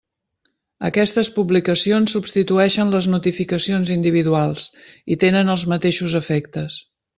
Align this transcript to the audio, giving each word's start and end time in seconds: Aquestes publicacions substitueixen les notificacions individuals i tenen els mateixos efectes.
Aquestes 0.87 1.27
publicacions 1.35 2.15
substitueixen 2.17 2.95
les 2.95 3.09
notificacions 3.17 3.93
individuals 3.97 4.67
i 5.17 5.21
tenen 5.27 5.55
els 5.57 5.69
mateixos 5.75 6.21
efectes. 6.25 6.83